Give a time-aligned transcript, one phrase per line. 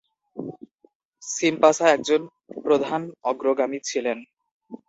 [1.23, 2.21] সিমপাসা একজন
[2.63, 3.01] প্রধান
[3.23, 4.17] অগ্রগামী ছিলেন।